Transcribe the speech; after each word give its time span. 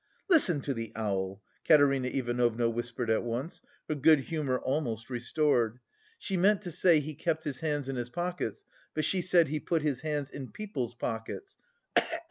"Listen 0.29 0.61
to 0.61 0.73
the 0.73 0.91
owl!" 0.95 1.43
Katerina 1.63 2.07
Ivanovna 2.07 2.67
whispered 2.71 3.11
at 3.11 3.21
once, 3.21 3.61
her 3.87 3.93
good 3.93 4.19
humour 4.21 4.57
almost 4.57 5.11
restored, 5.11 5.79
"she 6.17 6.35
meant 6.35 6.63
to 6.63 6.71
say 6.71 6.99
he 6.99 7.13
kept 7.13 7.43
his 7.43 7.59
hands 7.59 7.87
in 7.87 7.97
his 7.97 8.09
pockets, 8.09 8.65
but 8.95 9.05
she 9.05 9.21
said 9.21 9.47
he 9.49 9.59
put 9.59 9.83
his 9.83 10.01
hands 10.01 10.31
in 10.31 10.49
people's 10.51 10.95
pockets. 10.95 11.55